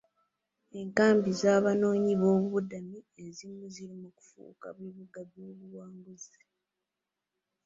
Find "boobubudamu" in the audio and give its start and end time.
2.21-2.97